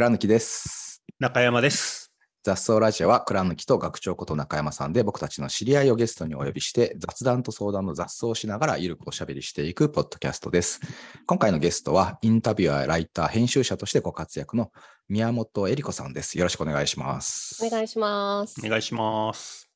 [0.00, 1.02] 倉貫です。
[1.18, 2.10] 中山です。
[2.42, 10.80] 雑草ラジオは倉貫と学長こと中山さんで僕たちの知り合いをゲストにお呼びして雑談と相談の雑草をしながらゆるくおしゃべりしていくポッドキャストです。
[11.26, 14.72] 今回のゲストはインタビュアー、ライター、編集者としてご活躍の
[15.10, 16.38] 宮本恵里子さんです。
[16.38, 17.62] よろしくお願いします。
[17.62, 18.58] お願いします。
[18.64, 19.68] お願いします。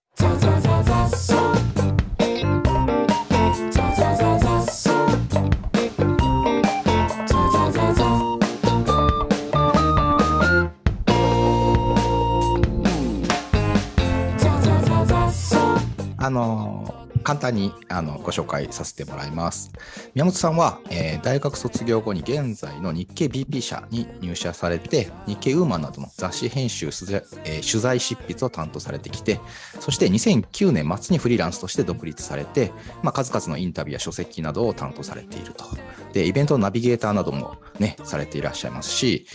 [16.25, 19.73] あの簡単にあのご紹介させてもらいます。
[20.14, 29.39] 宮本さんは、えー大学卒業後に現在の日経 BP 社に入社されて、日経ウーマンなどの雑誌編集、取材えー取材執筆を担当されてきて、
[29.81, 32.72] そして2009年末にフリーランスとして独立されて、
[33.03, 35.64] まあ、数々のインタビューや書籍などを担当されていると。
[36.14, 39.27] で、イベントのナビゲーターなどもね、されていらっしゃいますし、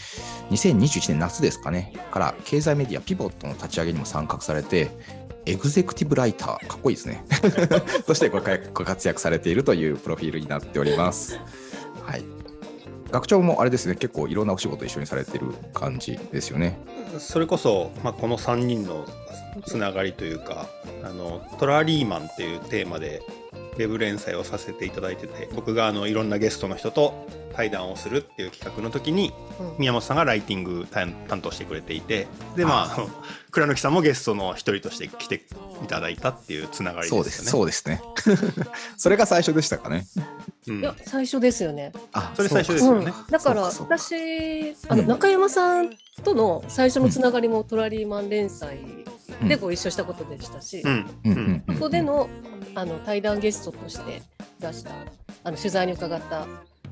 [0.52, 5.19] 2021年夏ですかね、から経済メディアピボットの立ち上げにも参画されて、
[5.50, 7.24] エグゼクティブライター、かっこいいですね。
[8.06, 11.40] としてごかご活躍されているというプロフィールになっております。
[12.04, 12.24] はい。
[13.12, 16.78] 学長もあれですね、結構いろんなお仕事一緒にされてる感じですよね。
[17.18, 19.08] それこそ、まあ、この3人の
[19.66, 20.68] つながりというか
[21.04, 23.24] あのトラリーマンっていうテーマで
[23.80, 32.98] ウェブ連載をさせていただいてて僕があのいろんなゲストの人と対談をするっていう企画の時にうん宮本さんがライティング担担当してくれていてでまあ
[33.52, 35.42] 倉貫さんもゲストの一人として来て
[35.84, 37.24] いただいたっていうつながりですよね。
[37.24, 38.02] そうです、そうですね。
[38.98, 40.06] それが最初でしたかね。
[40.68, 41.92] うんいや、最初ですよね。
[42.14, 43.14] あそれ最初ですうんよね。
[43.30, 45.90] だから、私、あの、うん中山さん
[46.24, 48.78] との最初のつながりもトラリーマン連載
[49.48, 52.30] でご一緒したことでしたし、うんうんうんうんそこでの、
[52.76, 54.22] あの、対談ゲストとして
[54.60, 54.92] 出した、
[55.44, 56.44] あの、取材に伺った、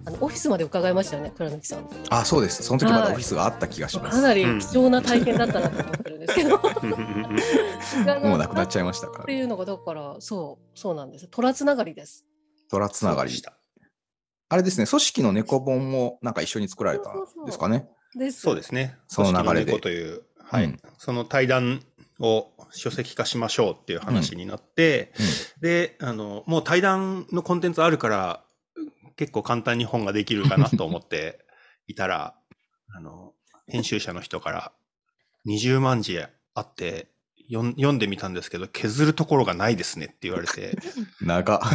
[0.06, 1.90] あの、オフィスまで伺いましたよね、倉貫さん。
[2.10, 2.64] あ、そうです。
[2.64, 4.16] その時まだオフィスがあった気がします。
[4.18, 6.58] かなり貴重な体験だったなと思ってるんですけど。
[8.24, 9.34] もうなくなっちゃいまましたからって。
[9.34, 11.28] いうのが、だから、そう、そうなんです。
[11.28, 12.26] トラつながりです。
[12.70, 13.32] トラつながり
[14.50, 17.86] あれですね、組織の猫本もなんか一緒に作られたんですかね？
[18.16, 18.42] です。
[18.42, 18.98] そうですね。
[19.08, 21.82] その流れで組織の猫という、はい、うんその対談
[22.20, 25.14] を書籍化しましょうっていう話になって、
[25.62, 28.44] で、あの、もう対談のコンテンツあるから、
[29.16, 31.40] 結構簡単に本ができるかなと思って
[31.88, 32.36] いたら、
[32.96, 33.34] あの、
[33.68, 34.72] 編集者の人から
[35.48, 37.10] 20万字あって、
[37.50, 40.78] 読んでみたんですけど、削るところがないですねって言われて、
[41.22, 41.62] 長。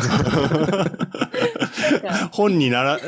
[2.33, 3.01] 本になら、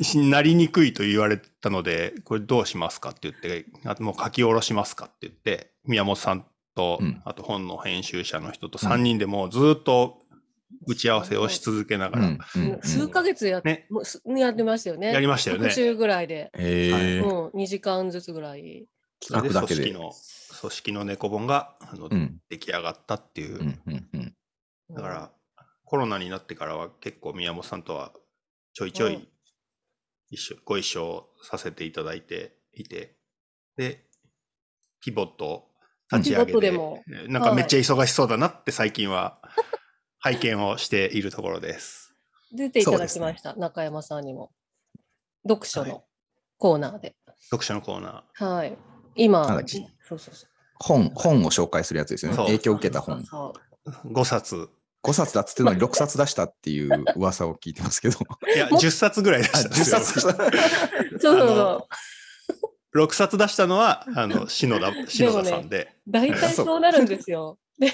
[0.00, 6.44] しなりにくいと言われたので、これどうしますかって言って、あともう書き下ろしますかって言って、宮本さん
[6.74, 7.22] と、うん。
[7.24, 10.22] あと本の編集者の人と3人でもうずっと
[10.86, 12.80] 打ち合わせをし続けながら、うんうんうん。
[12.82, 13.86] 数ヶ月やっ,、ね。
[13.90, 15.12] もうすやってましたよね。
[15.12, 15.62] やりましたよね。
[15.62, 16.50] 復習ぐらいで。
[16.54, 18.86] へえうん、2時間ずつぐらい。
[19.20, 20.12] それで書くだけで組織の、
[20.60, 22.38] 組織の猫本があの、うん。
[22.48, 23.58] 出来上がったっていう。
[23.58, 24.34] うんうんうん。
[24.90, 25.32] だから、
[25.84, 28.12] コロナになってからは結構宮本さんとは
[28.72, 29.12] ちょいちょうん。
[29.14, 29.28] い
[30.32, 33.18] 一緒、ご一緒させていただいていて、
[33.76, 34.06] で、
[35.00, 35.68] ピボット
[36.12, 36.72] 立ち上げて、
[37.28, 39.38] なんかめっちゃ忙しそうだなって最近は
[40.20, 42.14] 拝見をしているところです。
[42.52, 44.52] 出ていただきました、中山さんにも。
[45.48, 46.04] 読書はいの
[46.58, 47.16] コーナーで。
[47.50, 48.76] 読書のコーナはい。
[49.16, 50.48] 今、そうそうそう。
[50.78, 52.38] 本、本を紹介するやつですよね。
[52.38, 53.24] 影響を受けた本。
[53.24, 54.68] そうー5冊。
[55.04, 58.18] 5冊だっつってのに6冊出したっていう噂を聞いてますけど。
[58.54, 59.98] いや、も10冊ぐらい出あしたんで10すよ。
[59.98, 61.18] 冊出した。
[61.18, 61.88] そうそうあその
[62.94, 65.94] 6冊出したのは、 あの、篠田、篠田さんで。
[66.06, 66.12] う。
[66.12, 66.80] 大体そう。
[66.80, 67.58] なるんですよ。
[67.78, 67.90] で、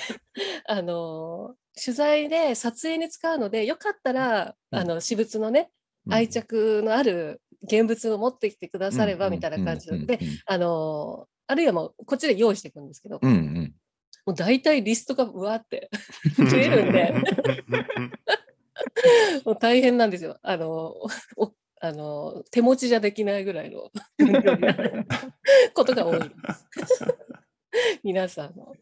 [0.66, 4.78] あのー取材で撮影に使うので、よかったら、うん。
[4.80, 5.70] あの、私物のね、
[6.10, 10.04] 愛着のある現物を持ってきてくだされば、みたいな感じうん。
[10.04, 13.30] で、あのーあるいはもう、こっちで用意していくんですけど、うん。
[13.30, 13.74] うん。
[14.26, 15.88] もう大体リストがうわーって
[16.36, 17.14] 増えるんで、
[19.46, 20.36] もう大変なんですよ。
[20.42, 20.94] あの、
[21.36, 23.90] おあの手持ちじゃできないぐらいの
[25.74, 26.24] ことが多いで
[26.86, 27.04] す。
[28.02, 28.74] 皆さんの。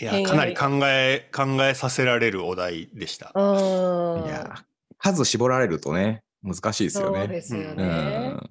[0.00, 3.32] いや、かなり考え、考えさせられるお題でした。
[3.36, 4.64] いや、
[4.98, 7.20] 数絞られるとね、難しいですよね。
[7.20, 8.28] そうですようね。
[8.28, 8.50] ん。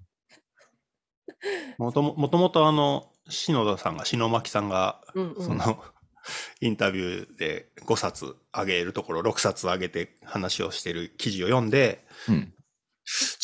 [1.78, 5.84] もとももともとあの、篠田さんが、篠巻さんが、うんうんその、
[6.62, 12.54] インタビューで5冊あげるところ6冊あげて話をしてる記事を読んで、うん。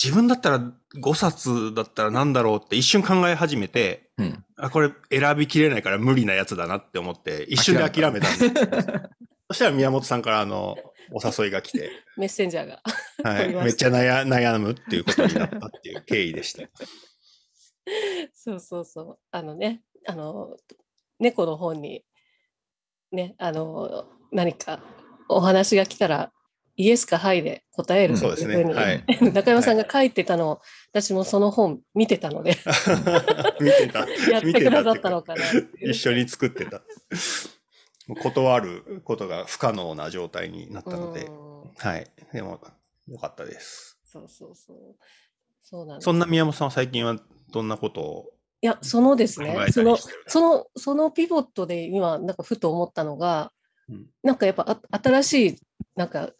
[0.02, 4.46] 自分だったら5冊だったらなんだろうって一瞬考え始めて、うん。
[4.58, 8.54] あ、これ選びきれないから無理なやつだなって思って、一瞬で諦めたんです。
[9.50, 10.76] そしたら宮本さんからあの、
[11.12, 12.82] お誘いが来て、メッセンジャーが。
[13.24, 16.68] はい、めっちゃ悩悩むっていうことになったっていう経緯でした。
[18.34, 19.20] そうそうそう。
[19.32, 20.58] あのね、あの、
[21.20, 22.04] 猫の本に、
[23.12, 24.80] ね、あの、何か
[25.28, 26.32] お話が来たら、
[26.78, 28.20] イエスかハイで答えるうん。
[28.20, 29.20] というふうに、そうですね。
[29.20, 29.32] はい。
[29.34, 30.62] 中山さんが書いてたのを、
[30.92, 32.58] 私もその本見てたので、
[33.62, 34.08] 見てた。
[34.30, 35.42] やってくださったのかな
[35.82, 36.82] 一緒に作ってた。
[38.22, 41.72] 断ることが不可能な状態になったので、うん。
[41.76, 42.08] はい。
[42.34, 42.60] でも、
[43.08, 44.00] よかったです。
[44.04, 44.78] そうそうそう。
[45.62, 46.06] そうなんです。
[46.06, 47.20] そんな宮本さんは最近は
[47.52, 49.96] どんなことをいや、そのです考ねえ、その
[50.28, 53.52] その、そのピボットで今、なんかふと思ったのが、
[53.88, 54.08] うん。
[54.24, 55.62] なんかやっぱあ新しい、
[55.96, 56.32] なんか、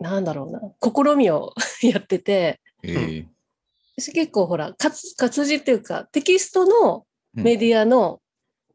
[0.00, 3.26] なんだろうな、試みを やってて、えー
[4.00, 7.04] 私結構ほら、活活字っていうか、テキストの
[7.34, 8.20] メディアの、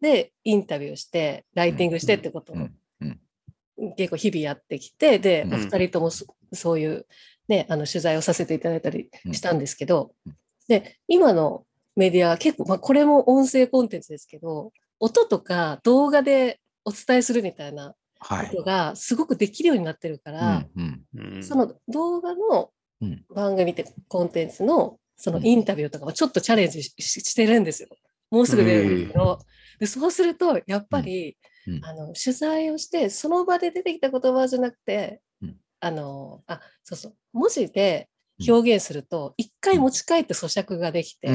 [0.02, 2.52] で、インタビューして、ライティングしてってこと。
[2.52, 2.76] を、うん。
[3.00, 3.96] うん。
[3.96, 5.54] 結構日々やってきて、で、うん。
[5.54, 7.06] お二人ともそそういう、
[7.48, 10.36] ね、あの取材をさせていただいたりしたんですけど、うん。
[10.68, 11.66] で、今の
[11.96, 17.96] メディアは結構、まあ、これも音声コンテンツですけど、音とか動画でお伝えするみたいなはい。
[18.24, 21.36] ことがすごくできるようになってるから、うんうん。
[21.36, 21.44] うん。
[21.44, 22.72] その動画の
[23.02, 27.90] うん番組ってコンテンツのそのインタビューとかもちょっとチャレンジしてるんですよ。
[28.32, 29.40] もうすぐ出るんですけど、
[29.80, 31.38] でそうするとやっぱり、
[31.68, 31.74] うん。
[31.76, 31.86] うん。
[31.86, 35.58] あの取材をしてその場で出てきた言葉じゃなくて、うん。
[35.80, 37.16] あのあそうそう。
[37.34, 38.10] 文字で
[38.48, 41.30] 表現すると一回持ち帰って咀嚼ができて、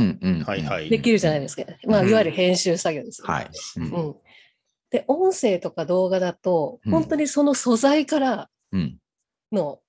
[0.90, 1.62] できるじゃないですか。
[1.86, 3.50] まあ、うんいわゆる編集作業ですよね、はい。
[3.76, 3.84] うん。
[3.84, 4.16] うん。
[4.90, 6.92] で、音声とか動画だと、うん。
[6.92, 8.98] 本当にその素材からうん。
[9.52, 9.80] の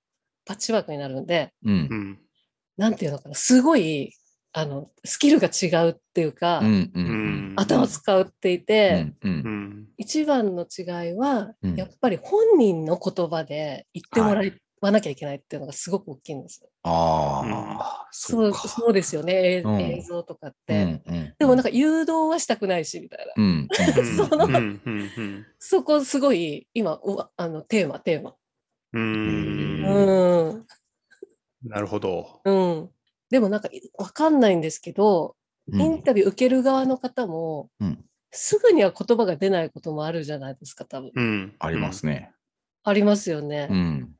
[0.45, 1.71] パッチワークになるんで、うん。
[1.71, 2.19] うん
[2.77, 4.13] なんていうのかな、すごい、
[4.53, 11.75] あの、スキルが違うっていうか、うんう頭使っていて、うん一番の違いは、うん。
[11.75, 14.43] やっぱり本人の言葉で言ってもら
[14.81, 16.69] わなきゃいけないっていうのがすごく大きいんですよ。
[16.83, 18.53] ああ、そそう。
[18.53, 20.83] そうですよね、映うん映像とかっうて。
[20.83, 23.33] んうんでもなんか誘導はしたくないし、みたいな。
[23.35, 23.67] うんうん
[24.17, 24.47] その
[25.59, 28.35] そこすごい、今、うわあのテーマ、テーマ。
[28.93, 30.67] うんうんうん。
[31.63, 32.41] なるほど。
[32.45, 32.89] うん。
[33.29, 35.35] でもなんかわかんないんですけど、
[35.71, 41.11] うんインタビュー受ける側の方も、うんすぐには言葉が出ないこともあるじゃないですか、多分。
[41.15, 42.31] うんありますね。
[42.83, 43.67] ありますよね。
[43.69, 44.15] うん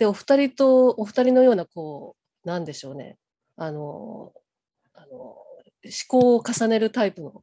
[0.00, 3.18] で、お二人と、お二人のような、こう、なんでしょうね。
[3.56, 4.32] あの、
[4.94, 5.44] あの、思
[6.08, 7.42] 考を重ねるタイプの。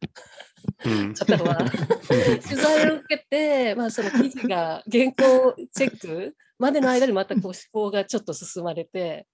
[0.83, 1.13] うん。
[1.13, 1.69] 方は、
[2.09, 9.27] 取材を受けて、まあ、その記事が原稿チェックまでの間にまたこう思考がちょっと進まれて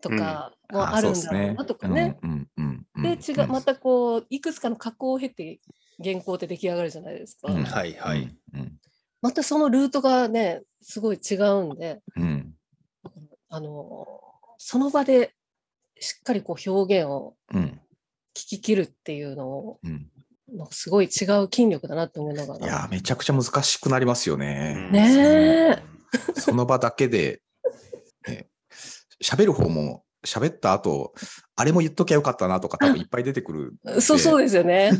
[0.00, 2.18] とかもあるんだろうなとかね。
[2.22, 2.30] うん。
[2.30, 5.60] うんうんうんで、違う、またこう、いくつかの加工を経て
[6.02, 7.52] 原稿って出来上がるじゃないですか。
[7.52, 7.62] うん。
[7.62, 8.36] はいはい。
[8.54, 8.72] うん
[9.22, 12.55] またそのルートがね、すごい違うんで、うん
[13.48, 14.20] あの、
[14.58, 15.34] その場で
[15.98, 17.80] しっかりこう表現をうん
[18.34, 20.10] 聞き切るっていうのを、うん
[20.70, 22.64] すごい違う筋力だなって思いながら。
[22.64, 24.88] いやー、めちゃくちゃ難しくなりますよね。
[24.92, 25.82] ね
[26.36, 27.42] その場だけで、
[28.28, 28.46] ね
[29.20, 31.14] 喋る方も喋った後、
[31.56, 33.74] あれも言っときゃよかったなとか多分いっぱい出てくる。
[34.00, 34.92] そうそうですよね。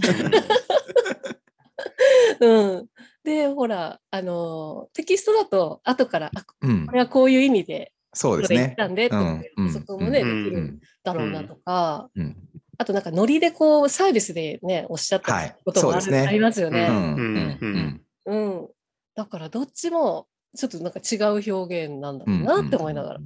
[2.40, 2.86] うん。
[3.24, 8.76] で、ほら、あの、テキストだと、後から、あ、こうんれはこういう意味で、そうですねこれ言っ。
[8.76, 12.36] たんで、ってうんうんそこもね、うんできるんだろうなとか、うん
[12.78, 16.86] あとなんかノリでこう、サービスでね、おっしゃったはいこともあ,、りますよね。
[16.90, 18.68] うんうんうんうんうん。
[19.14, 23.20] だからどっちも、ちょっとなんか違う表現なんだろうなって思いながら。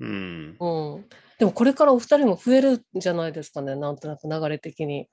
[0.00, 1.04] うんうん。
[1.40, 5.08] でもこれからお二人も増えるんじゃないですかね、なんとなく流れ的に。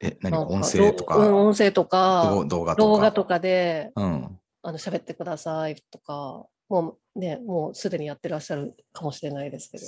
[0.00, 2.88] え、何なんか音声とか、どうん音声とか動、動画とか。
[2.88, 4.38] 動画とかで、うん。
[4.64, 9.84] あの喋ってくださいとか、もうね、もうすでにやってらっしゃるかもしれないですけど。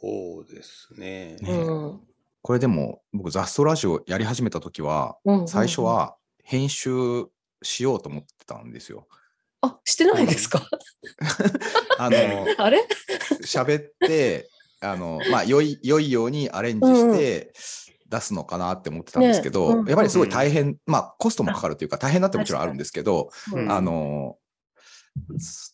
[0.00, 1.36] そうですね。
[1.40, 2.00] ねうん
[2.44, 7.26] これでも、僕、雑草ラジオやり始めた時は、うんうんうん最初は編集
[7.62, 9.06] しようと思ってたんですよ。
[9.60, 10.68] あ、してないですか？
[11.98, 12.16] あの、
[12.58, 12.84] あれ？
[13.44, 14.48] 喋って、
[14.80, 17.52] あの、まあ、良い、良いようにアレンジして、
[18.08, 24.36] 出すのかなって思ってたんですけど、ねうんやっぱりすごい大変、まあ、コストもかかるというか、大変だってもちろんあるんですけど、うんあの、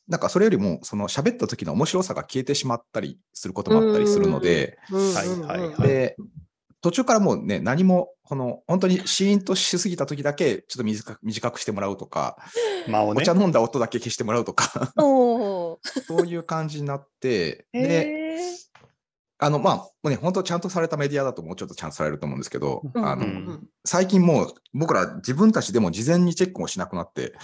[0.09, 6.17] なんかそれよりも、その喋った時の面白さが消えてしまったりすることもあったりするので、はいはいはいで、
[6.81, 12.37] 途中からもうね、何も、この、本当にシーンとしすぎた時だけ、ちょっと短く短くしてもらうとか、
[12.89, 13.23] 間をね。
[13.23, 13.33] お茶。
[13.33, 15.79] 飲んだ音だけ消してもらうとか、そ
[16.23, 18.39] ういう感じになって、で、
[19.39, 27.35] あの、まあ、もうね、本当ちゃんとされたメディアだともうちょっとちゃんとされると思うんですけど、うんあの、うん最近もう僕ら自分たちでも事前にチェックもしなくなって、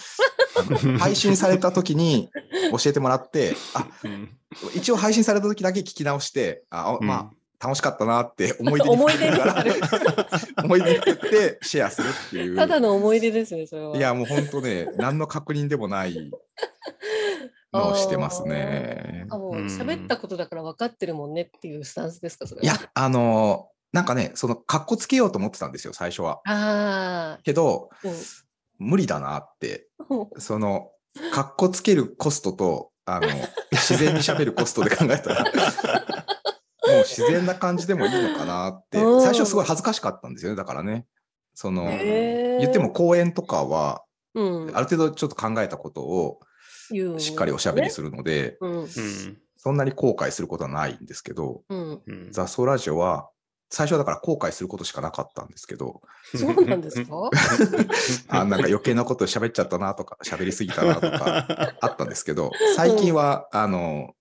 [0.99, 2.31] 配信された時に
[2.71, 4.37] 教えてもらって、あ、うん
[4.75, 9.37] 一応配信された時だけ聞き直して、あ、あまあ、楽しかったなって 思い出に思い出に。
[10.63, 12.57] 思い出に作ってシェアするっていう。
[12.57, 13.97] ただの思い出ですね、それは。
[13.97, 16.31] いや、もう本当ね、何の確認でもない
[17.73, 19.27] のをしてますね。
[19.31, 22.65] あ、もううん喋ったことだから分かってるもんねっていうスタンスですか、それは。
[22.65, 26.41] いや、あのなんかね、その、かっこつけようと思ってたんですよ、最初は。
[26.47, 28.09] あけど、あ、
[28.78, 30.40] 無理だなって、うん。
[30.40, 30.90] その、
[31.33, 33.28] かっこつけるコストと、あの、
[33.73, 41.07] 自然に喋るコストで考えたら、もう自然な感じでもいいのかなって、 うん最初すごい恥ずかしかったんですよね、だからね。
[41.54, 44.02] その、言っても講演とかは、
[44.35, 46.40] うんある程度ちょっと考えたことを
[47.19, 48.81] しっかりおしゃべりするので、うん。
[48.81, 48.88] うん。
[49.57, 52.02] そんなに後悔することはないんですけど、うん。
[52.04, 53.31] うん雑草ラジオは、
[53.75, 56.00] 最初はだから後悔することしかなかったんですけど、
[56.35, 57.31] そうなんですか？
[58.28, 64.14] あなんか余計なこと喋っちゃったなとか、喋りすぎたなとかあったんですけど、最近は、あの、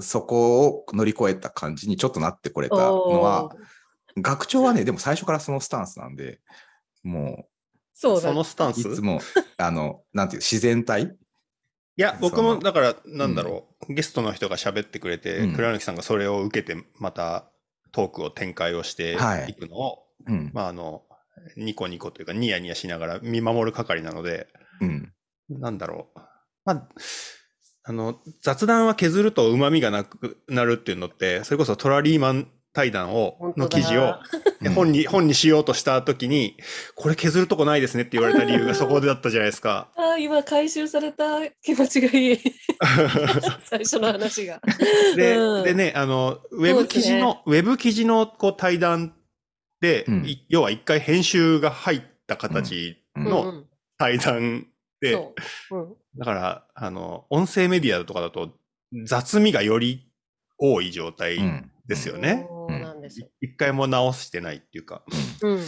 [0.00, 3.54] そこを乗り越えた感じにちょっとなってこれたのは、
[4.16, 6.40] 学長はね、でも最初からそのスタンスなんで、
[7.02, 7.48] も
[7.92, 8.80] そうだそのスタンう、ス？
[8.80, 9.20] いつも、
[9.58, 11.04] あの、なんていう、自然体？
[11.04, 11.08] い
[11.96, 15.52] や、僕もだから、なんだろう、ゲストの人が喋ってくれて、うん。
[15.54, 17.51] 倉貫さんがそれを受けて、また
[17.92, 20.50] トークを展開をしてはいいくのを、うん。
[20.52, 21.02] まあ、あの、
[21.56, 24.48] ニコニコというか、ニヤニヤしながら見守る係なので、
[24.80, 25.12] うん。
[25.48, 26.20] なんだろう。
[26.64, 26.88] まあ、
[27.84, 34.14] あの、雑談は削ると旨味がなくなるっていうのって、それこそトラリーマン対談をの記事を
[34.74, 36.56] 本に、本にしようとしたときに、
[36.94, 39.88] これ削るとこないですねって言われた理由がそこでだったじゃないですか。
[39.96, 42.38] ああ、今回収された気持ちがいい。
[43.64, 44.60] 最初の話が。
[45.16, 49.14] で、うんでね、あの、ウェブ記事の、ウェブ記事のこう対談
[49.80, 53.66] で、うんい要は一回編集が入った形うんのうん
[53.98, 54.66] 対談
[55.00, 55.12] で。
[56.16, 58.50] だから、あの、音声メディアとかだと
[59.04, 60.08] 雑味がより
[60.58, 61.68] 多い状態うん。
[61.86, 62.46] ですよね。
[62.48, 62.61] そう
[63.02, 63.28] ですよ。
[63.40, 65.04] 一回も直してないっていうか。
[65.42, 65.58] うん。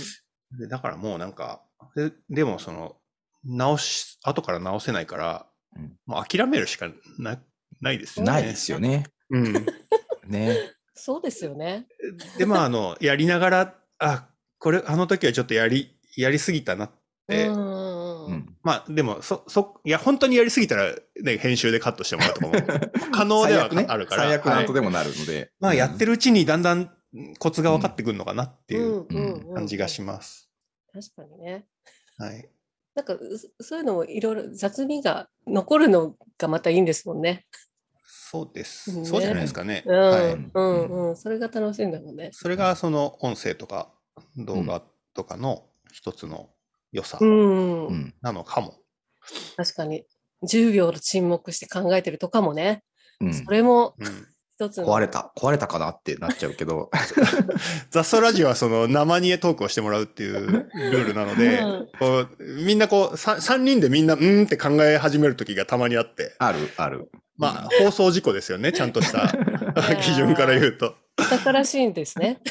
[0.58, 1.62] でだからもうなんか、
[1.96, 2.96] ででもその、
[3.44, 6.88] 直し、後から直せないから、うんもう諦めるしか
[7.18, 7.40] な
[7.80, 8.32] ないですよね。
[8.32, 9.06] ないですよね。
[9.30, 9.52] うん。
[10.28, 10.56] ね。
[10.94, 11.86] そうですよね。
[12.38, 16.90] で、まあ、あの、やりながら、あ、これ、あの時はちょっとやり、やりすぎたなっ
[17.26, 17.48] て。
[18.62, 22.52] まあ、でも、そ、そ、いや、本当にやりすぎたら、ね、編集でカットしてもらうとかも
[23.12, 25.50] 可能ではあるから、最悪のはい後でもなるので。
[25.60, 26.06] まあ、やってる。
[26.06, 26.90] るうちにだんだん
[27.38, 30.50] コツが分かってくるのかなっていううんうんうん感じがします。
[30.92, 31.66] 確かにね。
[32.18, 32.48] はい。
[32.94, 33.20] なんかう
[33.60, 37.46] そういうのもいろいろ雑味が残るのがまたいいんですもんね。
[38.06, 38.96] そうです。
[38.98, 39.82] ねそうじゃないですかね。
[39.86, 40.34] うん、はい。
[40.54, 41.16] うん、うん。
[41.16, 42.30] それが楽しいんだもんね。
[42.32, 43.92] それが、その、音声とか
[44.36, 44.82] 動画
[45.14, 46.50] とかの一つの
[46.92, 48.14] 良さうん、うん。
[48.20, 48.74] なのかも。
[49.56, 50.04] 確かに。
[50.48, 52.82] 10秒の沈黙して考えてるとかもね。
[53.20, 54.26] うんそれもうん。
[54.56, 54.86] 一つの。
[54.86, 56.90] 壊れた、壊れたかなってなっちゃうけど、
[57.90, 62.28] 雑草ラジオはその生煮えトークをしてもらうっていうルールなので、うんこう
[62.64, 67.10] みんなこう 3, 人でみんなうーんって考え始める時がたまにあって、ある、ある。
[67.36, 70.94] まあ放送事故ですよね、ちゃんとしたー 基準から言うと。
[71.18, 72.40] 豊からしいんですね。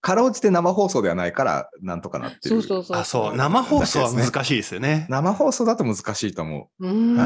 [0.00, 2.62] かろうじて生放送ではないから、なんとかなってる。
[2.62, 2.96] そうそうそう。
[2.96, 5.06] あ、そう、生放送は難しいですよね。
[5.10, 6.86] 生放送だと難しいと思う。
[6.86, 7.18] うん。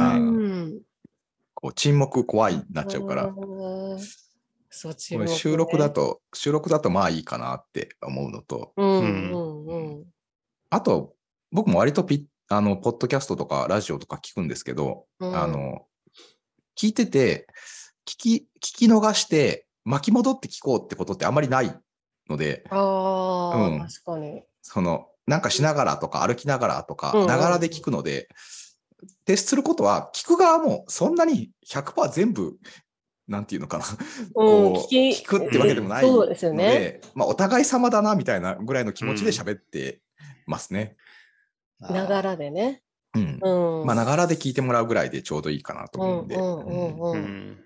[1.62, 3.32] こう沈黙怖いになっちゃうから。
[4.74, 5.90] そう、ね収録だ。
[5.90, 10.04] と、収録だとまあいいかなって思うのと、うんうんうん。
[10.70, 11.14] あと、
[11.50, 15.86] 僕も割とピッあの、ポッドキャストとかラジオとか聞くんですけど、うんあの、
[16.76, 17.46] 聞いてて、
[18.06, 21.74] 聞き、聞き逃して巻き戻って聞こうってことってあんまりない
[22.28, 24.42] ので、ああ、うん確かに。
[24.60, 28.28] その、なんかしながらとか歩きながらとか、ながらで聞くので、
[29.24, 32.56] 徹することは、聞く側もそんなに100%全部、
[33.28, 33.84] なんていうのかな、
[34.34, 36.64] こう聞き聞くってわけでもないのそうですよね。
[36.66, 40.00] で、まあ、お互い様だなみたいなぐらいの気持ちで喋って
[40.46, 40.96] ますね。
[41.80, 42.82] ながらでね。
[43.14, 43.40] うん。
[43.42, 43.86] うん。
[43.86, 46.34] まあ、ながらで聞いてもらうぐらいでちょうどいいかなとうん思うんで。
[46.36, 47.20] うんうんううん。
[47.52, 47.64] ん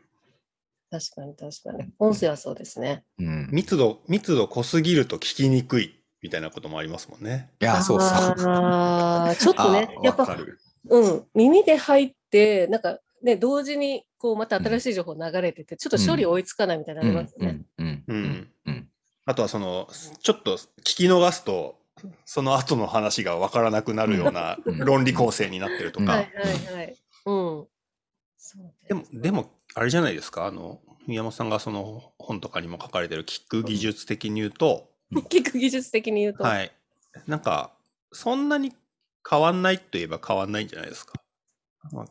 [0.91, 1.93] 確かに確かに。
[1.99, 3.05] 音声はそうですね。
[3.19, 7.51] うんうん密度、密度濃すぎると聞きにくいみたいなこともありますもんね。
[7.61, 8.09] いや、そうそう。
[8.09, 10.59] ああ、ちょっとね、あやっぱ、わかる。
[10.89, 17.61] うん、耳で入って、なんかね、同時にこうまた新しい情報流れてて、ちょっと処理追いつかないみたいなありますね。
[17.79, 18.05] うん。
[18.07, 18.49] うん。
[18.67, 18.89] うん。
[19.25, 19.89] あとはその、
[20.21, 21.79] ちょっと聞き逃すと、
[22.25, 26.13] その後の話がわからなくなるような論理構成になってるとか。
[26.13, 26.97] はいはいはい。
[27.27, 27.67] うん。
[28.39, 31.49] そうでも、でも、あれじゃないですか、あの、宮本さん。
[31.49, 36.45] がその本とかにも書かれてる聞く技術的に言うと、聞く技術的に言うと。
[36.45, 36.73] はい。
[37.27, 37.41] なん。
[37.41, 37.73] か、
[38.13, 38.49] そん。
[38.49, 38.73] なに
[39.29, 41.15] 変わんないといえば変わんないんじゃないですか。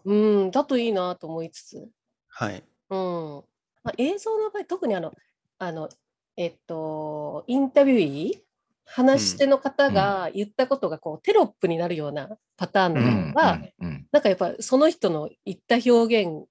[0.05, 0.13] う
[0.45, 1.89] ん、だといいなと思いつつ。
[2.27, 2.63] はい。
[2.89, 3.43] うん。
[3.83, 5.13] まあ、映像の場合、特にあの、
[5.57, 5.89] あの、
[6.37, 8.45] えっと、インタビューイ
[8.85, 16.45] 話し手の方が言ったことがこうテロップになるようなパターンのうんものは、うんなんかやっぱその人の言った表現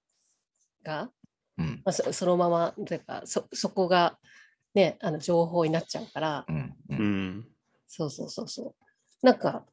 [0.82, 1.08] が、
[1.56, 4.18] うんまあ、そそのままというかそそこが、
[4.74, 6.52] ね、あの情報になっちゃうから、う
[6.94, 7.46] ん。
[7.86, 8.74] そうそうそうそ
[9.22, 9.26] う。
[9.26, 9.64] なんか、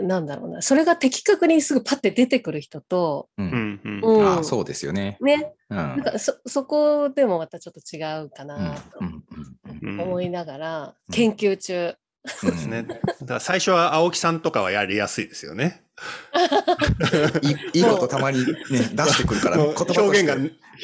[0.00, 3.80] なんだろうな、それが的確にすぐパッて出てくる人と、ううんん。
[3.84, 4.00] うん。
[4.02, 5.18] うんあそうですよね。
[5.20, 9.24] ね、うんなんかそそこでもまたちょっと違うかうんなとうん
[9.82, 11.94] うんうん思いながら、うん研究中。
[12.26, 12.82] そうですね。
[12.82, 15.82] だから最初は青木さんとかはやりやすいですよね。
[17.72, 20.34] いいいことたまにね出してくるからもう言葉として表現が、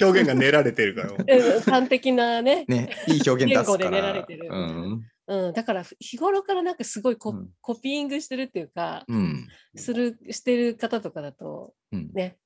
[0.06, 1.10] 表現が練られてるから。
[1.10, 3.96] うん端的なね、ねいい表現出す言語でから。
[3.96, 12.38] 練られてるうんうん、だから日頃からなんかすごいコ,、うんコピーングしてるっていうか、うんするしてる方とかだとうんね、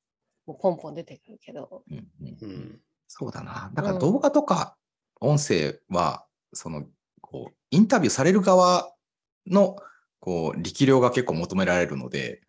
[0.46, 1.82] もうポンポン出てくるけど。
[1.90, 2.80] うん。
[3.08, 3.70] そうだな。
[3.74, 4.76] だから動画とか
[5.20, 6.84] 音声は、その
[7.20, 8.92] こうインタビューされる側
[9.46, 9.76] の
[10.20, 12.42] こう力量が結構求められるので、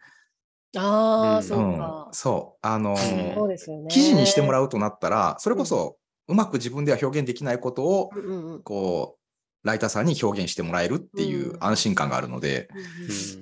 [0.76, 2.10] ああ、うんそううんか。
[2.12, 3.88] そうあのーそうですよね。
[3.90, 4.66] 記事にしてもらう。
[4.66, 9.27] うとなったら、それこそうまく自分では表現できないことをうんうんうんこう
[9.64, 12.70] ライターさんに表現してもらえるっていううん安心感があるので、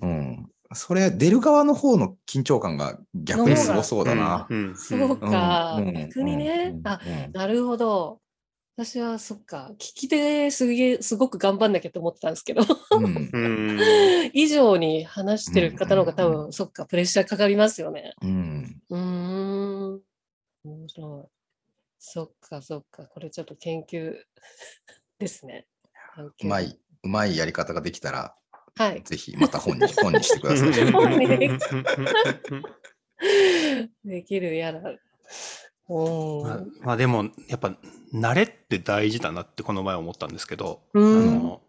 [0.02, 4.48] うんうんうん、それ出る側の方の緊張感が逆にすごそうだな。
[4.50, 4.76] うん。
[4.76, 8.20] そうか、うん逆にね、うんあうんなるほど。
[8.78, 13.80] 私はそっか、聞き手すげえ、すごく頑張んなきゃと思ってたんですけど、うんうん。
[14.34, 18.14] 以上に話してる方の方が多うんうん分、そっか、プレッシャーかかりますよね。
[18.22, 19.00] うんうー
[19.96, 20.02] ん。
[20.66, 21.24] 面白い。
[22.00, 23.04] そっか、そっか。
[23.06, 24.14] これちょっと研究
[25.20, 25.68] ですね。
[26.24, 28.36] うまい、うまいやり方ができたら、
[28.78, 29.02] はい。
[29.04, 30.92] ぜひまた本に 本にしてください。
[30.92, 31.28] 本に。
[34.04, 34.82] できるやら。
[35.88, 37.76] おまあーまあでも、やっぱ、
[38.14, 41.44] 慣れって大事だなってこの前思ったんですけど、あうん。
[41.44, 41.62] の、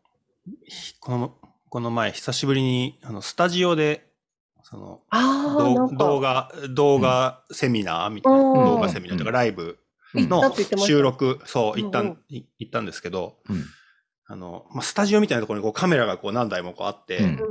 [0.65, 1.35] ひこの、
[1.69, 4.11] この前久しぶりに、あの、スタジオで、
[4.63, 5.03] その、
[5.99, 9.79] 動画、動画セミナーみたいな、うん動画セミナーとかライブ
[10.15, 10.29] うん。
[10.29, 10.43] の
[10.79, 13.65] 収録、そう、行ったうん行ったんですけど、うん
[14.29, 17.37] あの、まあ、スタジオみたいなところにこうカメラがこう何台もこうあって、うん。
[17.39, 17.45] こ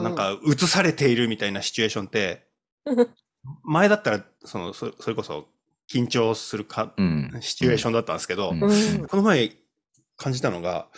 [0.00, 2.46] うなんか映されているみたいなシチュエーションって、
[3.62, 5.48] 前だったら、その、そそれこそ
[5.90, 7.38] 緊張するか、うん。
[7.40, 8.62] シチュエーションだったんですけど、うん。
[8.62, 9.06] うん。
[9.06, 9.52] この前
[10.16, 10.88] 感じたのが、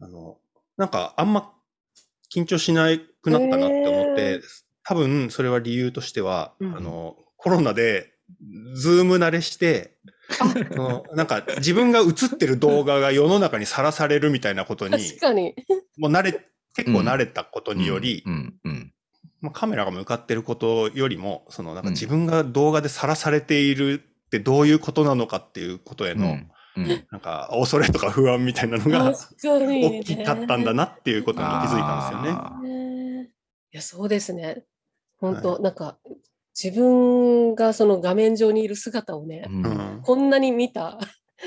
[0.00, 0.38] あの、
[0.76, 1.52] なんかあんま
[2.32, 2.86] 緊張しな
[3.22, 4.40] くなったなって思って、へー。
[4.84, 6.76] 多分それは理由としては、うん。
[6.76, 8.12] あの、コロナで、
[8.74, 9.97] ズーム慣れして、
[11.14, 15.54] なんか自分が映ってる動画が世の中にさらされるみたいなことに、確かに。
[15.96, 16.32] もう慣れ、
[16.74, 18.54] 結構慣れたことにより、うん。
[18.64, 18.92] うん。
[19.40, 21.94] まあ、カメラが向かってることよりも、そのなんかうん。
[21.94, 26.52] 自分が動画でさらされているってどういうことなのかっていうことへの、うん。
[26.76, 27.06] うん。
[27.10, 29.14] なんか恐れとか不安みたいなのが。
[29.42, 33.30] 大きかったんだなっていうことに気づいたんですよね。
[33.72, 34.64] いや、そうですね。
[35.18, 35.98] 本当、なんか、
[36.60, 40.98] 自分がその画面上にいる姿をね、うんうんこんなに見た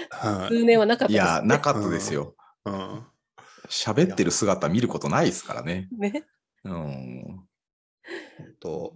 [0.09, 1.31] はい数年はなかったいです、ね。
[1.35, 2.35] や、なかったですよ。
[2.65, 3.05] うん
[3.69, 5.87] 喋ってる姿見ることないですからね。
[5.97, 6.25] ね。
[6.65, 7.47] うん。
[8.59, 8.93] と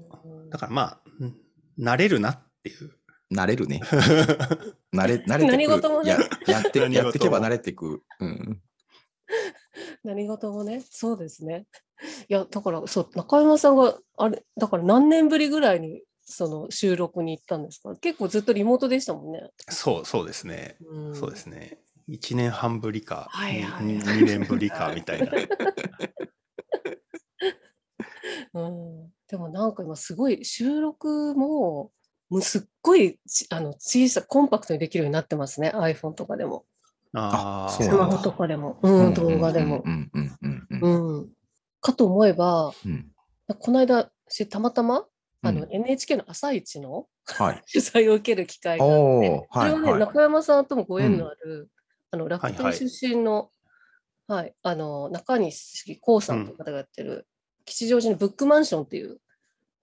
[0.51, 1.35] だからまあ、うん
[1.79, 2.91] 慣れるなっていう。
[3.33, 3.81] 慣れるね。
[4.93, 8.03] 慣れ、慣れて何く事もねややって、やっていけば慣れていく。
[8.19, 8.61] うん。
[10.03, 11.65] 何事もね、そうですね。
[12.29, 17.95] いや、だから、そう、中山さんが、あれ、だから何年ぶりぐらいに、その収録に行ったんですか？
[17.95, 19.49] 結構ずっとリモートでしたもんね。
[19.69, 20.77] そう、そうですね。
[20.81, 21.79] うんそうですね。
[22.09, 25.31] 1年半ぶりか、はいはいに2年ぶりか みたいな。
[28.53, 31.91] うん、でもなんか今すごい収録も
[32.29, 36.65] もうすっごいちあの小さコンパクトにできるようになってますね iPhone とかでも
[37.13, 39.89] あスマホとかでも、うん、動画でもう。
[39.89, 41.29] んうんうんうんうん、
[41.81, 43.11] かと思えばうん。
[43.59, 45.05] この間したまたま
[45.47, 47.63] あの、うん NHK の「朝一のはい。
[47.71, 49.99] 取材を受ける機会があってそれはね、はいはい。
[49.99, 51.69] 中山さんともご縁のある、
[52.11, 53.49] あの楽はいはい天出身の、
[54.27, 57.27] はいあの中西光さんという方がやってる、
[57.65, 59.19] 吉祥寺のブックマンションっていう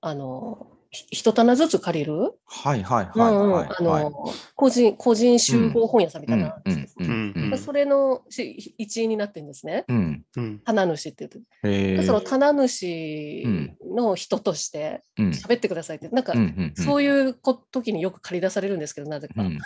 [0.01, 4.12] あのひ一棚ずつ借りる、はいはいはいはいあのはい。
[4.55, 6.72] 個人個人集合本屋さんみたいな、うん。
[6.72, 9.85] うんうんそれのし一員になってるんですね。
[9.88, 10.22] うん。
[10.37, 10.59] うん。
[10.61, 13.42] 棚主って言って、その棚主
[13.94, 15.28] の人としてうん。
[15.31, 16.85] 喋ってくださいって、なんか、うんうんうん。
[16.85, 19.42] そういうこ時によく借り出されるんですけど、なぜか。
[19.42, 19.59] うん。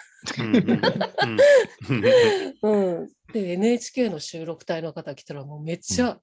[3.33, 6.19] で NHK の収録隊の方来たらもうめっちゃ、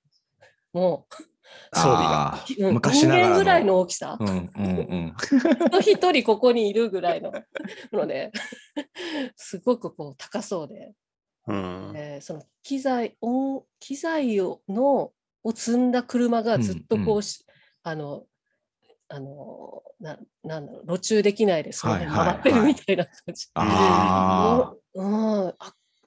[0.71, 1.05] も
[1.73, 2.45] 装備が。
[2.71, 4.61] 昔ながらの人間ぐらいの大きさうんうんう
[4.95, 5.15] ん。
[5.81, 7.31] 一人ここにいるぐらいの
[7.91, 8.31] ので、
[9.35, 10.93] すごくこう高そうで、
[11.47, 11.93] うん。
[11.95, 15.11] えーその機材音機材をの
[15.43, 17.45] を積んだ車がずっとこうし、
[17.83, 18.23] あの
[19.09, 23.47] あのななんだろう路中できないでその辺はいはい回ってるみたいな感じ。
[23.53, 25.53] あうん、あ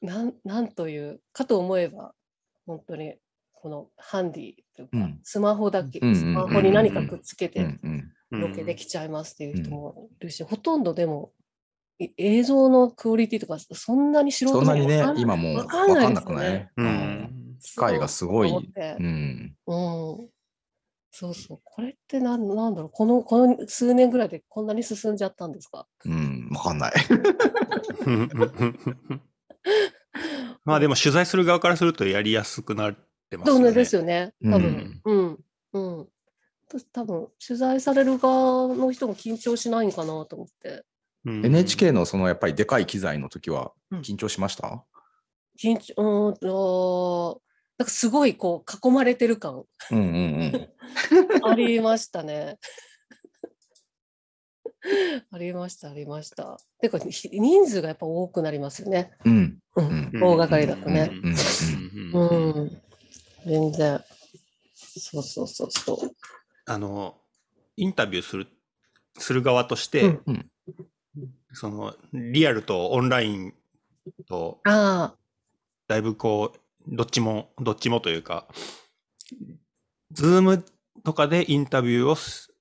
[0.01, 2.15] なんなんというかと思えば
[2.67, 3.15] 本当に
[3.57, 7.67] このハンディというか、うんスマホだけ、スマホに何かくっつけて。
[8.33, 11.33] ロケできちゃいますっていう人もいるし、ほとんどでも
[12.01, 16.69] い映像のクオリティとかそんなに素人そんなにね今もうわかんない分かんない？
[16.77, 19.57] うんうん機械がすごいそうと思ってうん。
[19.67, 20.29] うん。
[21.13, 21.61] そうそう。
[21.63, 22.91] これってなんなんだろう？
[22.91, 25.87] この、この数年ぐらいでこんなに進んじゃったんですか？
[26.05, 26.49] うん。
[26.51, 26.93] 分かんない。
[30.65, 32.97] まあでも取材する側からするとやりやすくなっ
[33.31, 33.73] てますよね。
[33.73, 34.33] ですよね。
[34.45, 35.01] 多分。
[35.05, 35.39] うん。
[35.73, 36.09] うん。
[36.69, 40.85] 私多分、取材される側の人も緊張しないんかなと思って。
[41.25, 44.85] うん NHK のそのやっぱりでかい機材の時はうん緊張しました？
[45.61, 47.43] 緊張、うーんと、
[47.79, 50.09] なんかすごいこう囲まれてる感うんうんう
[50.59, 50.69] ん。
[51.51, 52.59] ありましたね。
[55.33, 56.59] ありました、ありました。
[56.81, 59.11] てか、ひ人数がやっぱ多くなりますよね。
[59.25, 59.59] うん。
[59.77, 61.11] ううんん、大掛かりだとね。
[62.13, 62.83] ううんん、
[63.47, 64.05] 全然。
[64.75, 65.99] そうそうそうそう。
[66.67, 67.17] あの、
[67.77, 68.49] インタビューする、
[69.17, 70.51] する側として、うんうん
[71.53, 73.55] その、リアルとオンライン
[74.29, 75.17] と、ああ、
[75.89, 76.61] だいぶこう、
[76.95, 78.47] どっちも、どっちもというか、
[80.13, 80.65] ズーム
[81.03, 82.53] とかでインタビューをす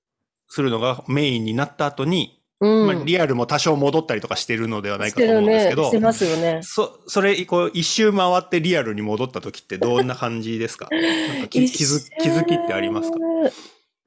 [0.47, 2.87] するのがメインになった後に、うん。
[2.87, 5.25] まあ、リアルも多少戻ったりとかしてるのではないかと。
[5.25, 6.59] 思うんですけど、してますよね。
[6.63, 10.87] そ、それ、こう、一周回ってリアルに戻った時ってどんな感じですか？
[10.93, 13.17] なんか気気づ気づきってありますか？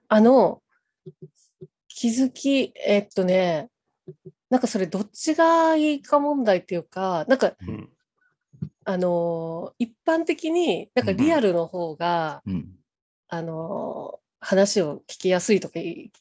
[0.09, 0.63] あの、
[1.89, 3.69] 気づき、えっとね、
[4.51, 7.89] なんかそれどっちがいいか問題っていうか、なんか、うん
[8.85, 12.69] あのー一般的に、なんかリアルの方が、うん。
[13.29, 15.75] あのー話を聞きやすいとか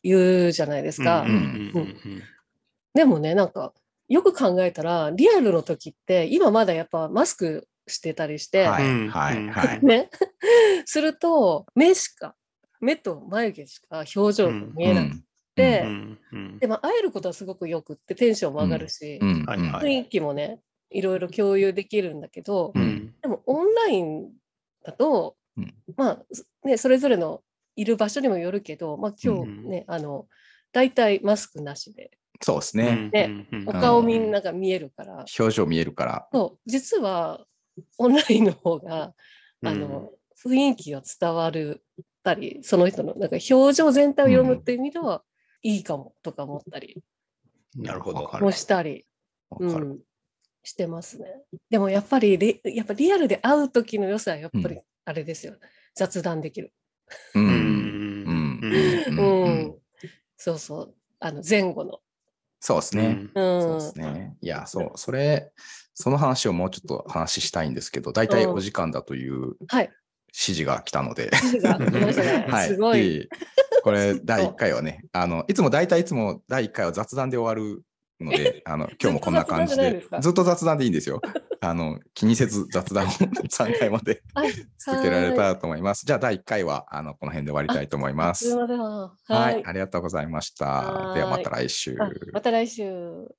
[0.04, 1.26] 言うじゃないですか。
[2.94, 3.74] でもね、なんか、
[4.08, 9.10] よく考えたら、リアルの時って、今まだやっぱマスクしてたりして、はいうん。
[9.10, 9.80] はいはい。
[9.86, 10.10] ね、
[10.86, 12.36] すると、目しか、
[12.80, 15.18] 目と眉毛しか表情が見えなく
[15.56, 16.20] て、うん。
[16.32, 16.60] うん。
[16.60, 19.46] でも会えることはすごくよくってテンションも上がるし、うん。
[19.46, 20.00] はいはい。
[20.00, 22.74] 雰囲気もね、いろいろ共有できるんだけど、
[23.22, 24.32] でもオンライン
[24.84, 25.74] だと、うん。
[25.96, 27.42] まあ、ね、それぞれの
[27.78, 30.28] いる場所にもよるけど、まあ今日ね、あの、
[30.74, 32.12] 大体マスクなしで、
[32.42, 33.10] そうですね。
[33.12, 36.28] でうんうんお顔みんなが見えるから、表情見えるから。
[36.32, 37.46] そう、実は
[37.98, 39.14] オンラインの方が、
[39.62, 40.12] うんあの、
[40.44, 41.84] 雰囲気が伝わる
[42.24, 45.24] たり、その人のなんか表情全体を読むっていう意味では、
[45.64, 47.02] いいかもとか思ったり
[47.76, 49.06] なるほどもしたり。
[49.60, 50.00] うん、
[50.64, 51.26] してますね。
[51.70, 55.56] でもやっぱりリ、やっぱリアルで会う時の良さはやっぱりうあれですよ。
[55.96, 56.74] 雑談できる。
[57.34, 57.40] う。
[57.40, 57.67] うんん
[58.68, 59.76] うん
[60.38, 60.94] そうそう。
[61.20, 62.00] あの前後の。
[62.60, 63.28] そうですね。
[63.34, 63.62] うん。
[63.62, 64.38] そうですね。
[64.42, 65.52] いや、そう、それ、
[65.94, 69.90] その話をもうちょっと話したいんですけど、大体お時間だというはい。
[70.28, 71.32] 指示が来たので。
[72.50, 72.68] はい。
[72.68, 73.28] すごい。
[73.84, 77.84] これ、 第1回はね、あの、いつも大体いつも第1回は雑談で終わる
[78.20, 81.22] ので、あの、 今日もこんな感じでずっと雑談でいいんですよ。
[81.62, 84.52] あの、気にせず雑談を3回まではい。
[84.78, 86.06] 続けられはたらと思います。
[86.06, 88.36] じゃあ、第1回は、あの、この辺で終わりたいと思いまい。
[88.36, 88.56] すいす。
[88.56, 88.80] ません。
[88.80, 89.66] ははい、い。
[89.66, 90.66] ありがとうございました。
[90.66, 91.98] はいではまた来週。
[92.00, 93.36] あまた来週。